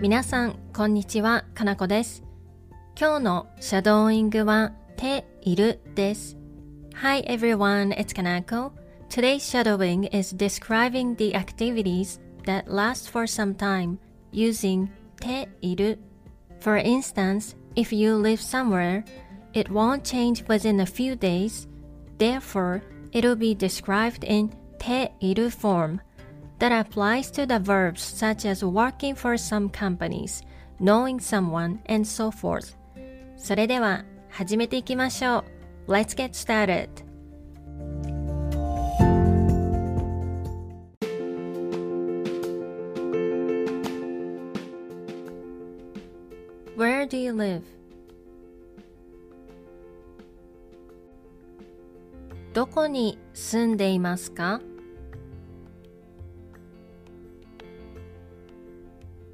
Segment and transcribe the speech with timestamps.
[0.00, 2.24] 皆さん、こんにちは、かなこです。
[2.98, 6.36] 今日のシャドーイングは、ているです。
[6.94, 8.72] Hi everyone, it's Kanako.
[9.08, 13.98] Today's shadowing is describing the activities that last for some time
[14.32, 14.88] using
[15.20, 15.98] ている
[16.60, 19.04] For instance, if you live somewhere,
[19.52, 21.68] it won't change within a few days.
[22.18, 22.82] Therefore,
[23.12, 26.00] it'll be described in ている form
[26.58, 30.42] that applies to the verbs such as working for some companies,
[30.78, 32.76] knowing someone, and so forth.
[33.36, 35.44] それでは始めていきましょ
[35.86, 35.92] う。
[35.92, 36.88] Let's get started.
[46.76, 47.62] Where do you live?
[52.52, 54.60] どこに住んでいますか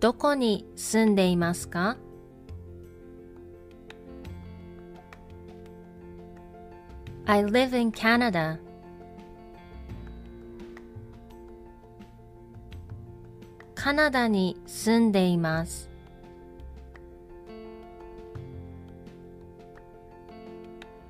[0.00, 1.98] どこに住んでいますか
[7.26, 8.58] ？I live in Canada.
[13.74, 15.90] カナダに住んでいます。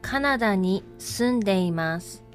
[0.00, 2.25] カナダに住んでいます。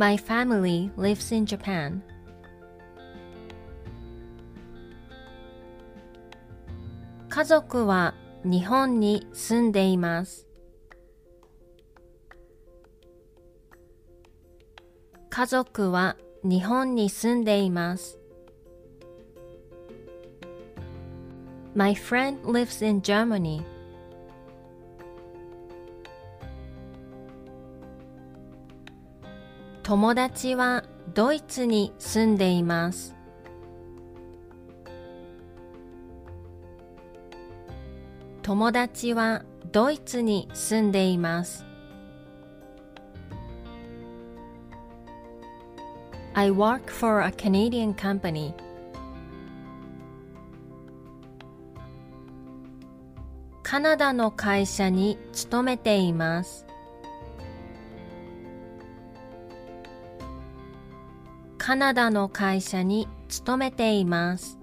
[0.00, 2.00] My family lives in Japan.
[7.28, 10.48] 家族は日本に住んでいます。
[15.28, 18.18] 家族は日本に住んでいます。
[21.74, 23.62] My friend lives in Germany.
[29.90, 33.16] 友達はドイツに住んでいます。
[38.42, 39.42] 友達は
[39.72, 41.64] ドイツに住んでいます。
[46.34, 48.54] I work for a Canadian company.
[53.64, 56.69] カナダの会社に勤めています。
[61.62, 64.58] カナダの会社に勤めています。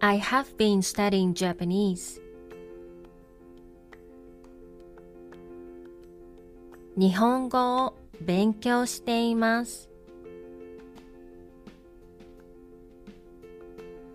[0.00, 2.20] I have been studying Japanese.
[6.96, 9.88] 日本語を勉強しています。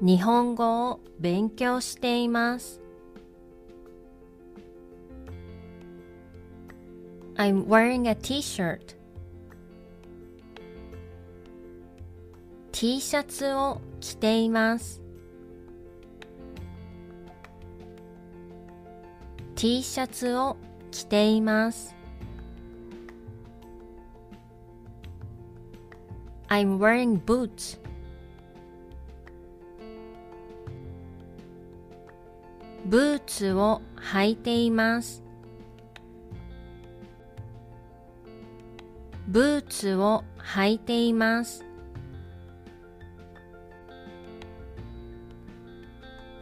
[0.01, 2.81] 日本語を勉強しています。
[7.41, 8.93] I'm wearing a t-shirt.
[12.71, 15.01] T シャツを着ています。
[19.55, 20.55] T シャツを
[20.91, 21.95] 着ています。
[26.49, 27.79] I'm wearing boots.
[32.85, 35.20] ブーツを履いています。
[39.31, 41.63] ブーツを履いています。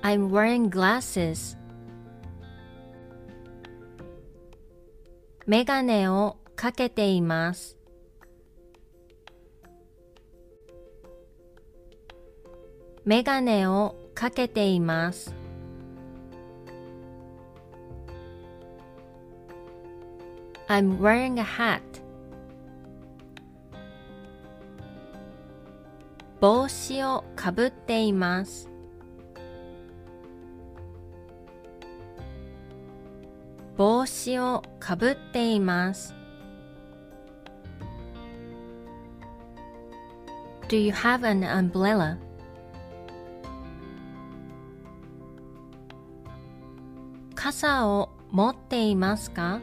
[0.02, 1.56] I'm wearing glasses.
[5.46, 7.78] メガネをかけています。
[13.06, 15.36] メガネをかけています。
[20.68, 22.09] I'm wearing a hat.
[26.40, 28.70] 帽子をかぶっています。
[33.76, 36.16] 帽子をかぶっています。
[40.70, 42.18] Do you have an umbrella?
[47.36, 49.60] 傘を持っていますか？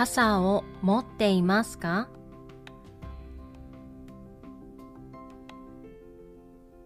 [0.00, 2.08] 傘を持っていますか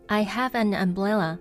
[0.08, 1.38] ？I have an umbrella.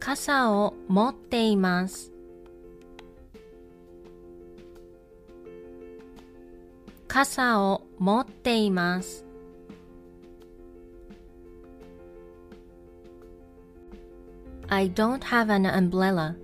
[0.00, 2.10] 傘を持っています。
[7.06, 9.25] 傘を持っています。
[14.76, 16.36] I don't have an umbrella.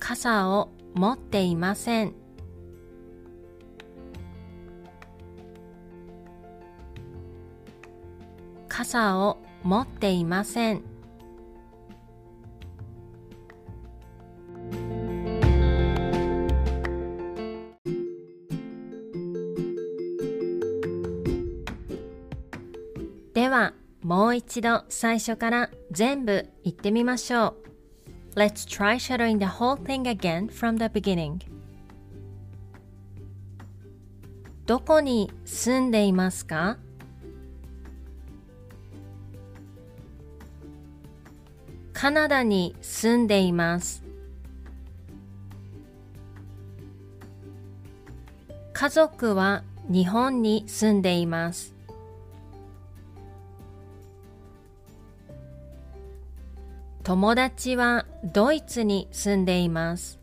[0.00, 2.14] 傘を持っていません。
[8.66, 10.87] 傘を持っていません。
[23.48, 23.72] では、
[24.02, 27.54] もう一度最初から全部言ってみましょ
[28.34, 28.38] う。
[28.38, 31.38] Let's try shadowing the whole thing again from the beginning.
[34.66, 36.76] どこに住んでいますか？
[41.94, 44.04] カナダに住んでいます。
[48.74, 51.77] 家族は日本に住んでいます。
[57.08, 60.20] 友達はドイツに住んでいます。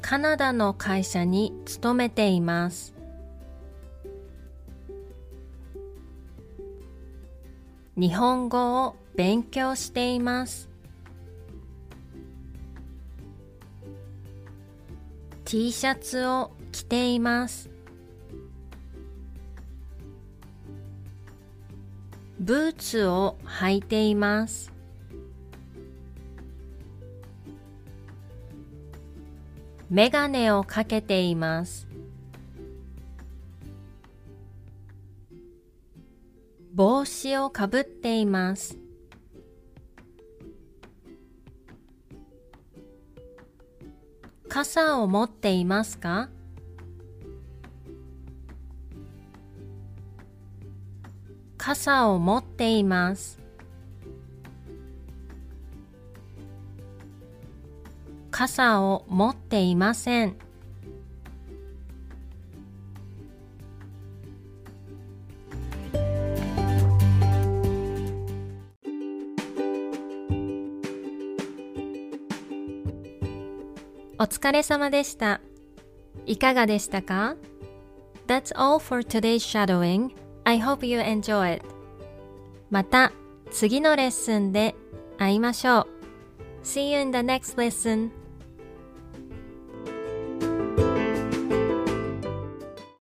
[0.00, 2.94] カナダの会社に勤めています。
[7.96, 10.68] 日本語を勉強しています。
[15.44, 17.73] T シャツを着ています。
[22.44, 24.70] ブーツを履いています。
[29.88, 31.88] メガネをかけています。
[36.74, 38.76] 帽子をかぶっています。
[44.50, 46.28] 傘を持っていますか？
[51.66, 53.40] 傘を持っています。
[58.30, 60.36] 傘を持っていません。
[74.18, 75.40] お疲れ様でした。
[76.26, 77.36] いかがでしたか
[78.26, 80.23] ?That's all for today's shadowing.
[80.44, 81.64] I hope you enjoy it.
[82.70, 83.12] また
[83.50, 84.74] 次のレッスンで
[85.18, 85.86] 会いましょう。
[86.64, 88.10] See you in the next lesson.